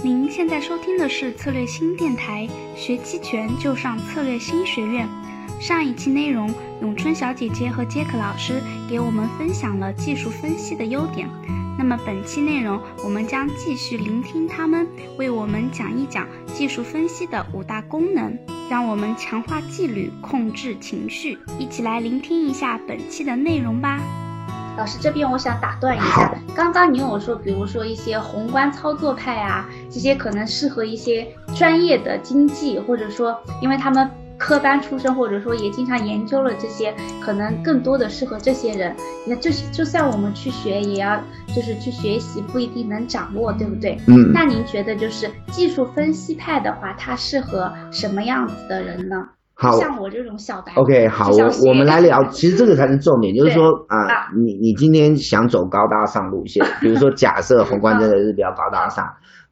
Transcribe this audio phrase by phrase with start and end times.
[0.00, 5.08] 您现在收听的是策略新电台，学期权就上策略新学院。
[5.60, 11.28] 上一期内容，咏春小姐姐和杰克老师给我们分享了技术分析的优点。
[11.76, 18.38] 那么本期内容，我们将继续聆听他们为我们讲一讲技术分析的五大功能，
[18.70, 21.36] 让我们强化纪律，控制情绪。
[21.58, 24.00] 一起来聆听一下本期的内容吧。
[24.78, 31.26] 老师这边我想打断一下，刚刚你有说，比如说一些宏观操作派啊，这些可能适合一些
[31.56, 38.94] 专业的经济，或者说因为他们科班出身，或者说也经常研究了这些，可能更多的适合这些人。
[39.26, 43.98] 那就是就算我们去学，也要就是去学习，不一定能掌握，对不对？
[44.06, 49.28] 嗯那您觉得就是技术分析派的话，它适合什么样子的人呢？
[49.60, 50.72] 好像我这种小白。
[50.76, 59.04] ，OK，好，我我们来聊，其实这个才是重点，就是说啊啊，你你今天想走高大上路线，比如说 假设宏观真的是比较高大上，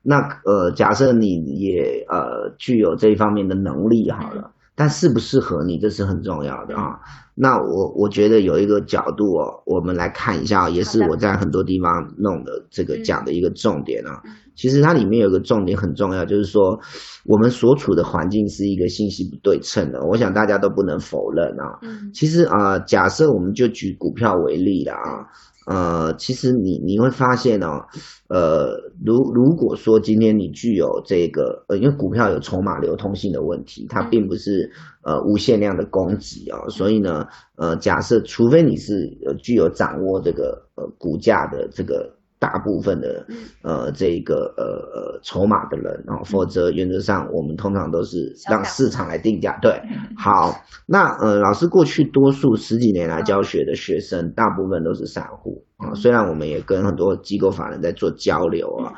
[0.03, 7.01] 那呃，假设你也呃具有这一方面的能力好了，但适不适合你，这是很重要的啊。
[7.35, 14.31] 那我我觉得有一个角度哦，我们来看一下，也是我在很多地方弄的这个嗯讲的一个重点啊嗯。
[14.57, 16.81] 其实它里面有个重点很重要，就是说
[17.27, 21.79] 我们所处的环境是一个信息不对称的，我想大家都不能否认啊。
[21.83, 25.29] 嗯其实啊、呃假设我们就举股票为例了啊，
[25.67, 27.85] 呃，其实你你会发现哦，
[28.29, 28.71] 呃，
[29.05, 34.71] 如如果说今天你具有这个，呃，因为股票有筹码流通性的问题，它嗯并不是
[35.03, 38.95] 呃无限量的供给哦，所以呢，呃，假设除非你是
[39.27, 42.17] 呃具有掌握这个呃股价的这个。
[42.39, 49.59] 大部分的嗯呃这个呃呃筹码的人啊、哦，否则原则上我们通常都是让市场来定价。
[49.63, 49.81] 对，
[50.17, 50.55] 好，
[50.87, 55.95] 那呃，老师过去多数十几年来教学的学生，大部分都是散户啊。
[55.95, 58.93] 虽然我们也跟很多机构法人在做交流啊，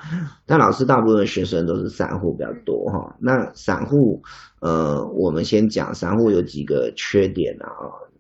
[0.45, 3.17] 但老师大部分学生都是散户比较多哈。
[3.21, 4.21] 那散户，
[4.61, 7.71] 呃，我们先讲散户有几个缺点啊。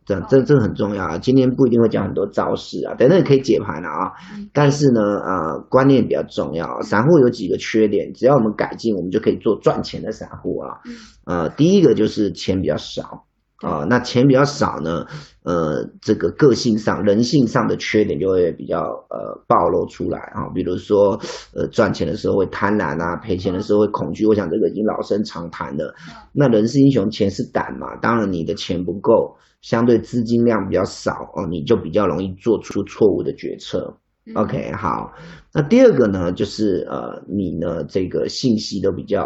[0.08, 1.18] 这这这很重要啊！
[1.18, 4.12] 今天不一定会讲很多招式啊，等等可以解盘了啊。
[4.54, 6.80] 但是呢，呃，观念比较重要。
[6.80, 10.78] 散户有几个缺点，只要我们改进，我们就可以做赚钱的散户啊。
[11.26, 13.24] 呃，第一个就是钱比较少
[13.60, 15.04] 啊、那钱比较少呢，
[15.48, 20.46] 呃，这个个性上、人性上的缺点就会比较呃暴露出来啊。
[20.54, 21.18] 比如说，
[21.54, 24.26] 呃，赚钱的时候会贪婪啊，赔钱的时候会恐惧。
[24.26, 25.94] 我想这个已经老生常谈了。
[26.34, 27.96] 那人是英雄，钱是胆嘛。
[28.02, 33.96] 当然，你的钱不够，相对资金量比较少哦，你就比较容易做出错误的决策。
[34.34, 35.14] OK，好，
[35.54, 39.18] 那第二个呢，就是呃，你呢这个信息都比较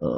[0.00, 0.08] 呃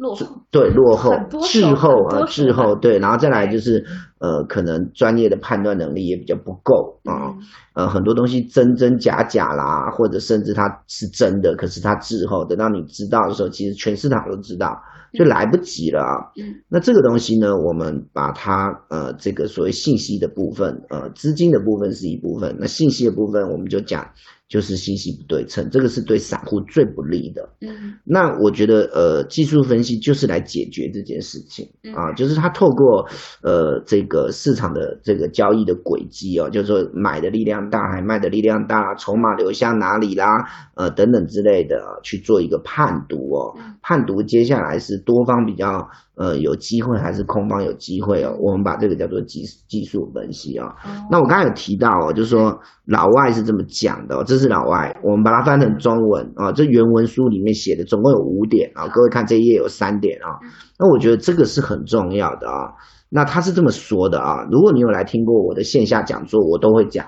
[0.00, 0.26] 落后。
[0.50, 1.12] 对落后
[1.42, 3.84] 滞后啊滞后对，然后再来就是
[4.18, 7.38] 呃可能专业的判断能力也比较不够啊，嗯。
[7.74, 14.76] 呃很多东西真真假假啦，或者甚至它是真的，可是它滞后，等到你知道的时候，其实全市场都知道，
[15.12, 16.32] 就来不及了啊。
[16.36, 16.60] 嗯。
[16.68, 24.10] 那这个东西呢，我们把它呃这个所谓信息的部分，呃资金的部分是一部分，那信息的部分我们就讲
[24.48, 27.48] 就是信息不对称，这个是对散户最不利的。
[27.62, 27.94] 嗯。
[28.04, 31.92] 那我觉得呃技术分析就是来解决这件事情嗯。
[31.94, 33.08] 啊，就是他透过
[33.42, 40.26] 呃这个市场的这个交易的轨迹哦，就是说买的力量大还卖的力量大，筹码流向哪里啦，
[40.74, 45.88] 呃等等之类的啊去做一个判读哦嗯，判读接下来是多方比较
[46.20, 62.72] 呃有机会还是空方有机会哦，我们把这个叫做技技术分析啊、哦那我刚才有提到哦，就是说老外是这么讲的、哦，这是老外，我们把它翻成中文啊、这原文书里面写的总共有五点啊、各位看这一页有三点啊、嗯那我觉得这个是很重要的啊。
[63.10, 67.04] 那他是这么说的啊，如果你有来听过我的线下讲座，我都会讲。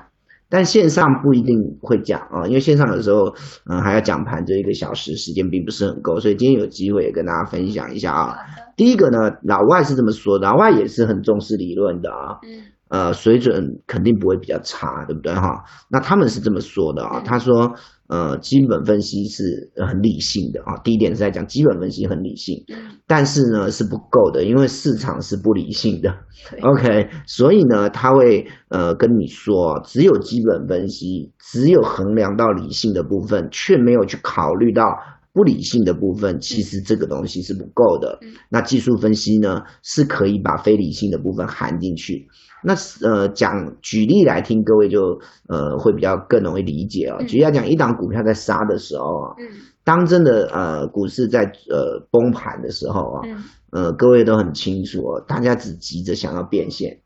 [0.52, 3.34] 但线上不一定会讲啊，因为线上有时候，
[3.70, 8.36] 嗯，还要讲盘，就一个小时时间并不是很够，所以今天有机会也跟大家分享一下啊。
[8.76, 15.64] 第一个呢，老外是这么说的，老外也是很重视理论的啊，嗯呃，水准肯定不会比较差，对不对哈？
[15.88, 17.74] 那他们是这么说的啊，嗯他说，
[18.08, 20.76] 呃，基本分析是很理性的啊。
[20.84, 26.14] 第一点是在讲基本分析很理性，嗯但是呢是不够的，因为市场是不理性的。
[26.60, 34.84] OK，所以呢，他会呃跟你说，只有基本分析，只有衡量到理性的部分，却没有去考虑到
[35.32, 38.18] 不理性的部分，其实这个东西是不够的。
[38.22, 42.28] 嗯那技术分析呢，是可以把非理性的部分含进去。
[42.64, 45.18] 那呃，讲举例来听，各位就
[45.48, 47.16] 呃会比较更容易理解哦。
[47.20, 49.44] 嗯举例来讲，一档股票在杀的时候啊，嗯
[49.84, 53.42] 当真的呃股市在呃崩盘的时候啊，嗯
[53.72, 57.00] 呃各位都很清楚哦，大家只急着想要变现，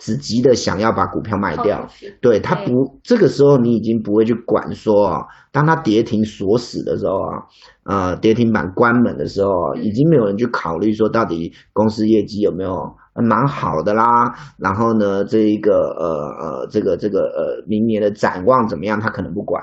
[0.00, 1.86] 只急的想要把股票卖掉
[2.20, 7.44] 对他不，这个时候你已经不会去管说啊，当他跌停锁死的时候啊，
[7.84, 12.72] 呃，跌停板关门的时候已经没有人去考虑说到底公司业绩有没有
[13.12, 16.06] 呃蛮好的啦，然后呢，这一个呃
[16.40, 19.62] 呃这个这个呃明年的展望怎么样，他可能不管。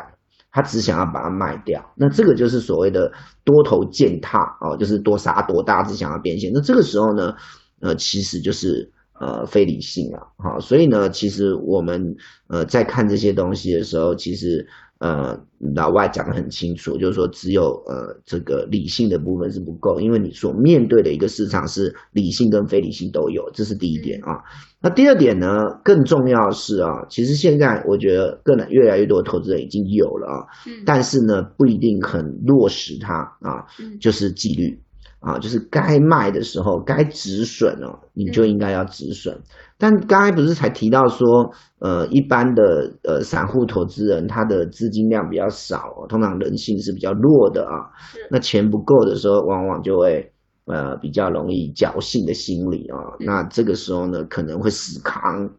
[0.50, 3.12] 他只想要把它卖掉，那这个就是所谓的
[3.44, 6.50] 多头践踏哦，就是多杀多大，只想要变现。
[6.52, 7.36] 那这个时候呢，
[7.80, 12.16] 呃，其实就是呃非理性啊，好、所以呢，其实我们
[12.48, 14.66] 呃在看这些东西的时候，其实
[15.00, 15.40] 呃
[15.76, 24.42] 老外讲的很清楚，就是说只有呃这个理性的部分是不够，因为你所面对的一个市场是理性跟非理性都有，这是第一点啊。
[24.80, 25.48] 那第二点呢，
[25.84, 34.80] 更重要的是啊，其实现在我觉得更越来越多的投资人已经有了啊，嗯，但是呢不一定很落实它啊，嗯就是纪律
[35.20, 39.38] 啊，就是该卖的时候该止损哦，你就应该要止损。
[39.78, 47.90] 但刚才不是才提到说，呃，一般的呃散户投资人他的资金量比较少、哦，通常人性是比较弱的啊。
[48.12, 50.32] 是那钱不够的时候，往往就会
[50.66, 52.98] 呃比较容易侥幸的心理啊。
[53.20, 55.50] 嗯那这个时候呢，可能会死扛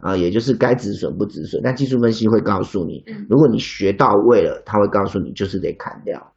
[0.00, 1.60] 啊，也就是该止损不止损。
[1.62, 6.31] 但技术分析会告诉你，嗯如果你学到位了，他会告诉你就是得砍掉，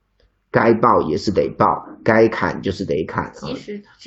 [0.55, 1.65] 该报也是得报，
[2.01, 3.51] 该砍就是得砍啊。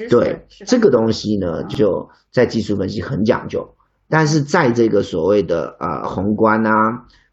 [0.09, 3.75] 对这个东西呢，就在技术分析很讲究，
[4.09, 6.73] 但是在这个所谓的呃宏观啊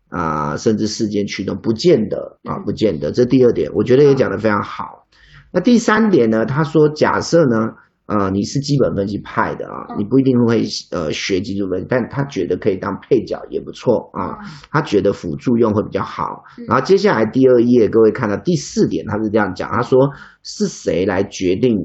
[0.09, 3.13] 啊、甚至事件驱动，不见得啊，嗯不见得。
[3.13, 5.07] 这第二点，我觉得也讲得非常好。
[5.53, 7.71] 那第三点呢，他说假设呢，
[8.07, 14.37] 呃，你是基本分析派的啊，嗯你不一定会呃学技术分析，但他觉得可以当配角也不错啊。
[14.41, 16.65] 嗯他觉得辅助用会比较好嗯。
[16.67, 19.97] 然后接下来第二页，各位看到第四点，他是这样讲，他说
[20.43, 21.75] 是谁来决定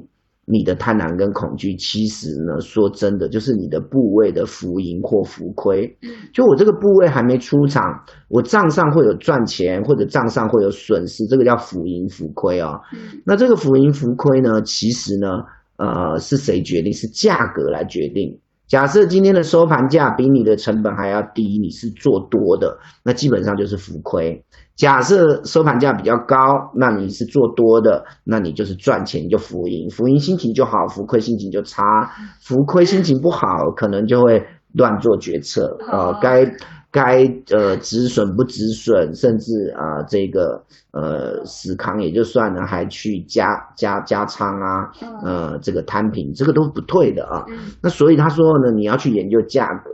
[0.45, 1.75] 你的贪婪跟恐惧？
[1.77, 5.87] 其实呢，说真的，就是你的部位的浮盈或浮亏。
[6.03, 7.83] 嗯就我这个部位还没出场，
[8.29, 12.79] 我账上会有赚钱，或者账上会有损失，这个叫浮盈浮亏哦。
[12.93, 15.29] 嗯那这个浮盈浮亏呢，其实呢，
[15.81, 16.93] 呃，是谁决定？
[16.93, 18.39] 是价格来决定。
[18.69, 24.45] 假设今天的收盘价比你的成本还要低，你是做多的，那基本上就是浮亏。
[24.77, 26.37] 假设收盘价比较高，
[26.77, 31.83] 那你是做多的，那你就是赚钱，你就浮盈，浮盈心情就好，浮亏心情就差，
[32.41, 36.45] 浮亏心情不好，可能就会乱做决策，呃哦，该
[36.91, 43.47] 该呃止损不止损，甚至啊、这个呃死扛也就算了，还去加
[43.77, 47.45] 加加仓啊，嗯呃这个摊平，这个都是不对的啊。
[47.49, 49.91] 嗯那所以他说呢，你要去研究价格。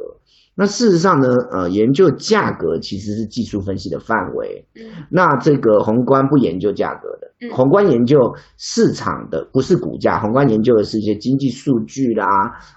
[0.58, 4.66] 那事实上呢，呃，研究价格其实是技术分析的范围。
[4.74, 8.18] 嗯那这个宏观不研究价格的，嗯宏观研究
[8.56, 12.26] 市场的，不是股价，宏观研究的是一些经济数据啦，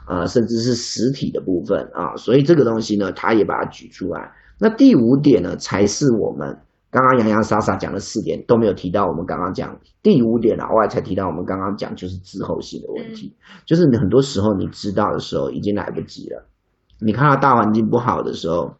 [0.07, 2.15] 呃，甚至是实体的部分啊。
[2.17, 4.31] 所以这个东西呢，他也把它举出来。
[4.59, 6.57] 那第五点呢，才是我们
[6.91, 9.05] 刚刚洋洋洒洒讲了四点都没有提到。
[9.05, 13.33] 我们刚刚讲第五点老外才提到，我们刚刚讲就是滞后性的问题，
[13.65, 16.49] 就是你很多时候你知道的时候已经来不及了。
[16.99, 18.73] 你看到大环境不好的时候，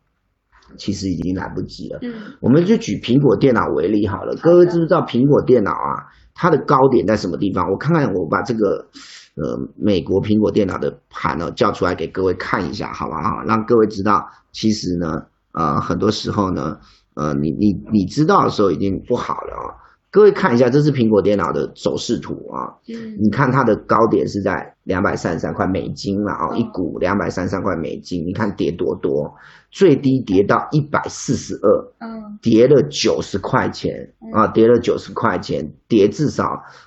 [0.77, 1.99] 其实已经来不及了。
[2.01, 7.69] 嗯我们就举苹果电脑为例好了，各位知不知道苹果电脑啊，它的高点在什么地方？
[7.69, 8.87] 我看看，我把这个
[9.35, 13.43] 呃美国苹果电脑的盘呢叫出来给各位看一下，好不好？
[13.45, 15.21] 让各位知道，其实呢，
[15.53, 16.77] 呃，很多时候呢，
[17.15, 19.88] 呃，你你你知道的时候已经不好了啊。
[20.11, 22.73] 各位看一下，这是苹果电脑的走势图啊。
[22.87, 29.35] 嗯你看它的高点是在两百三十三块美金了啊、哦一股两百三十三块美金，你看跌多多，
[29.69, 36.43] 最低跌到一百四十二，嗯跌了九十块钱啊，跌了九十块钱，跌至少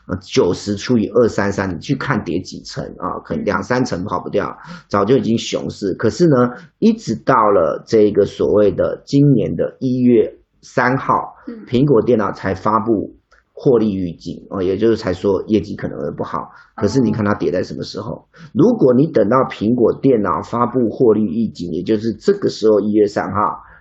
[0.08, 3.22] 呃九十除以二三三，你去看跌几层啊？
[3.24, 4.58] 可能两三层跑不掉，
[4.88, 5.94] 早就已经熊市。
[5.94, 13.16] 可是呢，一直到了这个所谓的今年的一月三号，嗯苹果电脑才发布
[13.62, 16.50] 获利预警哦，也就是才说业绩可能会不好。
[16.74, 18.26] 可是你看它跌在什么时候？
[18.52, 23.38] 如果你等到苹果电脑发布获利预警，也就是这个时候一月三号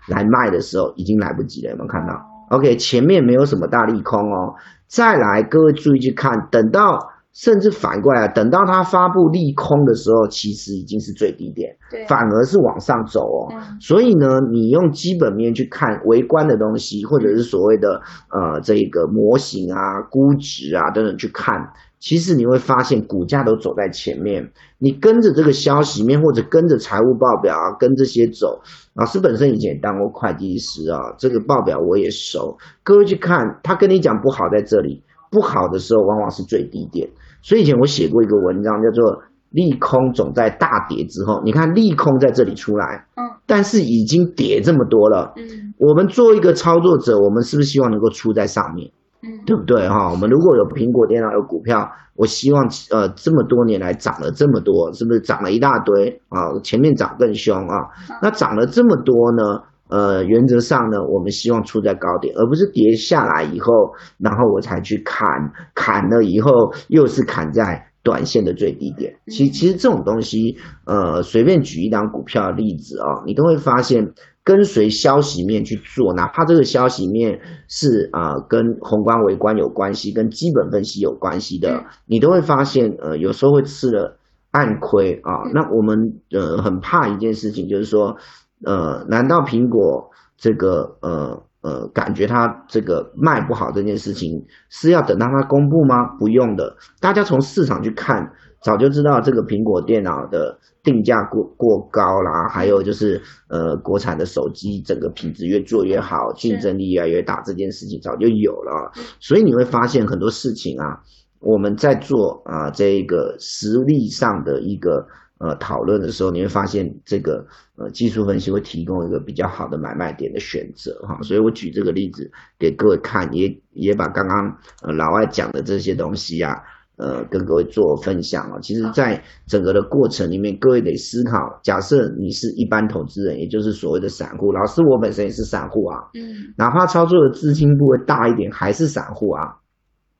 [0.07, 1.71] 来卖的时候，已经来不及了。
[1.71, 2.13] 有没有看到
[2.51, 4.53] ？OK，前面没有什么大利空哦。
[4.85, 6.99] 再来，各位注意去看，等到
[7.33, 11.73] 甚至反过来，等到它发布利空的时候，其实已经是最低点，
[12.07, 13.47] 反而是往上走哦。
[13.53, 24.51] 嗯所以呢，你用基本面去看微观的东西，或者是所谓的呃这个模型啊、估值啊等等去看，其实你会发现股价都走在前面。
[24.77, 28.61] 你跟着这个消息面，或者跟着财务报表啊，跟这些走。
[28.93, 32.57] 老师本身以前也当过会计师啊，这个报表我也熟。
[32.83, 37.09] 各位去看，他跟你讲不好在这里，不好的时候往往是最低点。
[37.41, 48.91] 所以以前我写过一个文章，叫做利空总在大跌之后，你看利空在这里出来，嗯，但是已经跌这么多了，嗯我们做一个操作者，我们是不是希望能够出在上面？
[49.23, 50.09] 嗯，对不对哈？
[50.09, 56.53] 我们如果有苹果电脑有股票，我希望呃这么多年来涨了这么多，是不是涨了一大堆啊？
[56.63, 57.75] 前面涨更凶啊，
[58.21, 59.63] 那涨了这么多呢？
[59.91, 63.71] 呃，原则上呢，我们希望出在高点，而不是跌下来以后，
[64.17, 65.27] 然后我才去砍，
[65.75, 66.51] 砍了以后
[66.87, 69.13] 又是砍在短线的最低点。
[69.27, 74.13] 其其实这种东西，呃，随便举一档股票的例子啊、你都会发现。
[74.43, 84.17] 跟随消息面去做，哪怕这个消息面是啊、呃跟宏观微观有关系，跟基本分析有关系的嗯，你都会发现，呃，有时候会吃了
[84.49, 85.45] 暗亏啊。
[85.45, 85.95] 嗯那我们
[86.31, 88.17] 呃很怕一件事情，就是说，
[88.65, 96.05] 呃，难道苹果这个呃呃感觉它这个卖不好这件事情是要等到它公布吗？
[96.19, 108.91] 不用的，大家从市场去看，早就知道这个苹果电脑的定价过过高啦，还有就是呃国产的手机整个品质越做越好，竞争力越来越大，这件事情早就有了。
[109.19, 110.99] 所以你会发现很多事情啊，
[111.39, 115.05] 我们在做啊、这个实力上的一个
[115.41, 117.45] 呃讨论的时候，你会发现这个
[117.75, 121.17] 呃技术分析会提供一个比较好的买卖点的选择哈。
[121.21, 122.29] 所以我举这个例子
[122.59, 126.55] 给各位看，也也把刚刚呃老外讲的这些东西啊。
[126.97, 128.59] 呃，跟各位做分享哦。
[128.61, 139.55] 其实，在整个的过程里面，各位得思考：假设你是一般投资人，也就是所谓的散户，老师我本身也是散户啊，嗯哪怕操作的资金部位大一点，还是散户啊。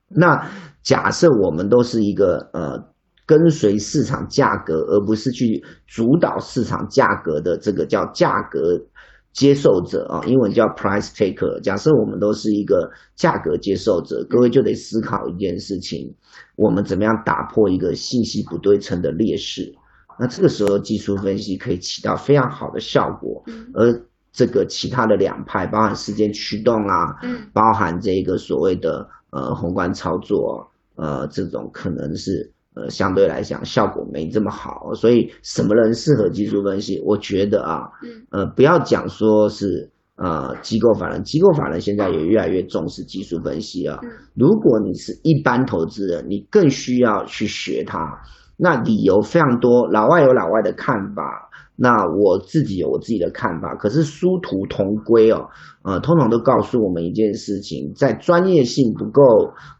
[0.07, 0.43] 那
[0.81, 2.83] 假设我们都是一个呃
[3.31, 8.77] 跟随市场价格，而不是去主导市场价格的这个叫价格
[9.31, 11.61] 接受者啊，英文叫 price taker。
[11.61, 16.13] 假设我们都是一个价格接受者，各位就得思考一件事情：
[16.57, 19.73] 我们怎么样打破一个信息不对称的劣势？
[20.19, 23.43] 那这个时候技术分析可以起到非常好的效果。
[23.47, 24.01] 嗯而
[24.33, 37.01] 这个其他的两派，包含时间驱动啊，嗯包含这个所谓的呃宏观操作，呃，这种可能是呃相对来讲效果没这么好，所以什么人适合技术分析？
[37.05, 43.99] 我觉得啊，嗯呃，不要讲说是呃机构法人，机构法人现在也越来越重视技术分析啊。
[44.03, 47.99] 嗯如果你是一般投资人，你更需要去学它。
[48.55, 53.75] 那理由非常多，老外有老外的看法，那我自己有我自己的看法。
[53.75, 55.49] 可是殊途同归哦，
[55.83, 59.21] 呃，通常都告诉我们一件事情：在专业性不够，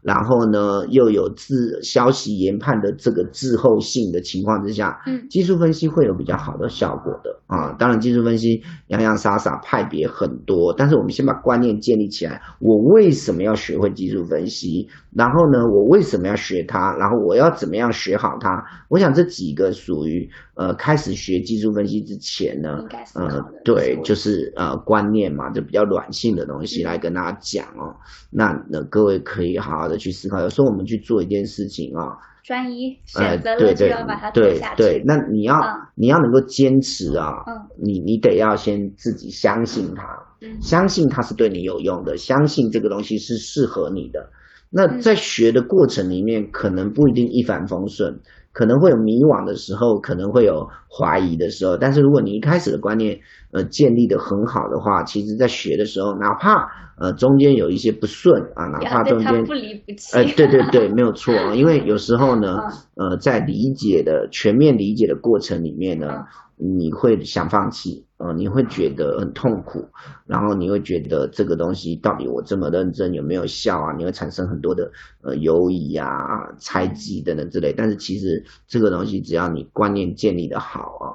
[0.02, 7.72] 然后呢又有自消息研判的这个滞后性的情况之下，嗯技术分析会有比较好的效果的啊。
[7.78, 12.40] 当然，技术分析洋洋洒洒派别很多，但是我们先把观念建立起来。
[12.58, 14.88] 我为什么要学会技术分析？
[15.14, 16.96] 然后呢，我为什么要学它？
[16.96, 18.48] 然后我要怎么样学好它？
[18.88, 22.78] 我想这几个属于呃开始学技术分析之前呢
[23.14, 27.94] 呃，对，就是呃观念嘛，就比较软性的东西嗯来跟大家讲哦。
[28.30, 30.40] 那那各位可以好好的去思考。
[30.40, 34.82] 有时候我们去做一件事情啊、专一呃，选择了对对就要把它做对下去。
[34.82, 40.02] 对，那你要、嗯你要能够坚持啊，嗯你你得要先自己相信它，
[40.40, 44.30] 嗯相信它是对你有用的，相信这个东西是适合你的。
[44.70, 48.20] 那嗯在学的过程里面，可能不一定一帆风顺，
[48.52, 51.76] 可能会有迷惘的时候，可能会有怀疑的时候。
[51.76, 53.18] 但是如果你一开始的观念
[53.52, 56.68] 呃建立的很好的话，其实在学的时候，哪怕
[56.98, 60.16] 呃中间有一些不顺啊， 哪怕中间不离不弃。
[60.16, 62.58] 呃，对对对，没有 错啊，因为有时候呢
[62.96, 66.24] 嗯，呃，在理解的全面理解的过程里面呢，嗯
[66.62, 69.88] 你会想放弃，呃，你会觉得很痛苦，
[70.26, 73.92] 然后你会觉得这个东西到底我这么认真有没有效啊？
[73.96, 74.92] 你会产生很多的
[75.22, 77.72] 呃犹疑啊、猜忌等等之类。
[77.72, 81.06] 但是其实这个东西只要你观念建立的好啊。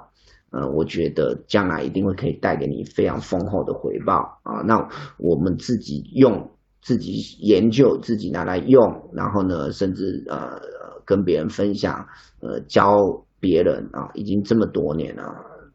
[0.49, 4.61] 呃，我觉得将来一定会可以带给你非常丰厚的回报啊。
[4.65, 4.87] 那
[5.17, 6.51] 我们自己用
[6.81, 12.07] 自己研究，自己拿来用，然后呢，甚至呃呃跟别人分享，
[12.39, 15.23] 呃教别人啊，已经这么多年了，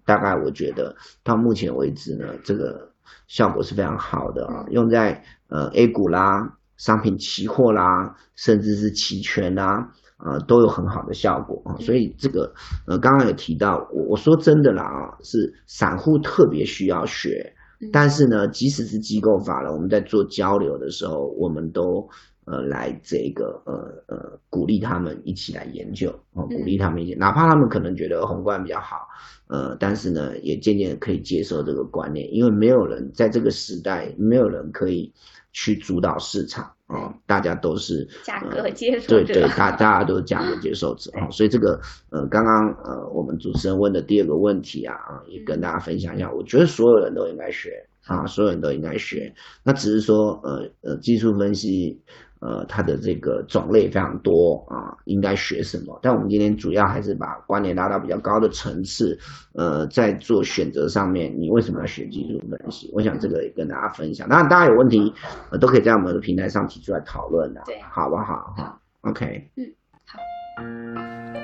[0.04, 2.90] 大概我觉得到目前为止呢，这个
[3.26, 9.92] 效果是非常好的啊，用在呃 A 股啦、商品期货啦，甚至是期权啦。
[10.24, 12.54] 呃，都有很好的效果啊，所以这个
[12.86, 22.08] 呃，刚刚有提到，我我说真的啦啊，是散户特别需要学，嗯但是呢，即使是机构法人，我们在做交流的时候，我们都
[22.44, 23.72] 呃来这个呃
[24.08, 29.06] 呃鼓励他们一起来研究，哦，鼓励他们一起，哪怕他们可能觉得宏观比较好，
[29.48, 35.12] 呃，但是呢，也渐渐可以接受这个观念，因为没有人在这个时代，没有人可以
[35.52, 41.80] 去主导市场哦， 大家都是价格接受者，对对，大大家都是价格接受者啊，所以这个
[42.10, 47.70] 呃，刚刚呃，我们主持人问的第二个问题啊啊，也跟大家分享一下，我觉得所有人都应该学
[48.06, 49.32] 啊，所有人都应该学，
[49.62, 52.00] 那只是说呃呃，技术分析。
[52.42, 55.96] 呃，它的这个种类非常多啊，应该学什么？
[56.02, 59.16] 但我们今天主要还是把观点拉到比较高的层次，
[59.54, 62.90] 呃，在做选择上面，你为什么要学技术分析？
[62.92, 64.28] 我想这个也跟大家分享。
[64.28, 65.14] 当然，大家有问题，
[65.52, 68.52] 呃，都可以在我们的平台上提出来讨论的，对，好不好？
[68.56, 69.64] 好，OK，嗯，
[70.04, 70.18] 好。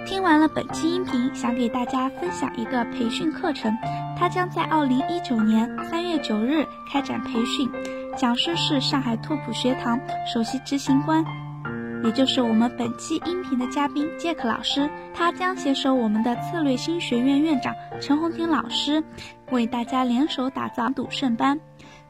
[0.04, 3.72] 听完了本期音频，想给大家分享一个培训课程，
[4.18, 7.68] 它将在二零一九年三月九日开展培训。
[8.18, 11.24] 讲师是上海拓普学堂首席执行官，
[12.02, 14.90] 也就是我们本期音频的嘉宾杰克老师。
[15.14, 19.04] 他将携手我们的策略新学院院长陈红婷老师，
[19.52, 21.60] 为大家联手打造赌圣班。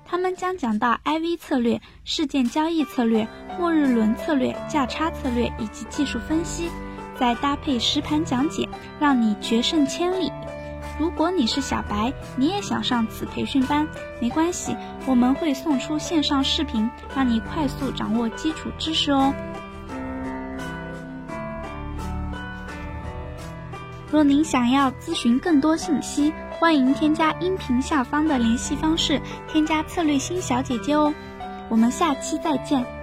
[0.07, 6.71] 他们将讲到 IV 策略、事件交易策略、末日轮策略、价差策略以及技术分析，
[7.21, 8.67] 再搭配实盘讲解，
[8.99, 10.33] 让你决胜千里。
[10.99, 13.87] 如果你是小白，你也想上此培训班，
[14.21, 14.77] 没关系，
[15.07, 19.33] 我们会送出线上视频，让你快速掌握基础知识哦。
[24.11, 31.15] 若您想要咨询更多信息，欢迎添加音频下方的联系方式，添加策略星小姐姐哦。
[31.69, 32.98] 我们下期再见。